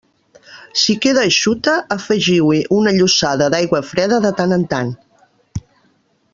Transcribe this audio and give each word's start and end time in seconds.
Si 0.83 0.93
queda 1.03 1.25
eixuta, 1.31 1.75
afegiu-hi 1.97 2.63
una 2.79 2.95
llossada 2.97 3.51
d'aigua 3.55 3.85
freda 3.93 4.21
de 4.27 4.35
tant 4.41 4.59
en 4.59 4.67
tant. 4.75 4.93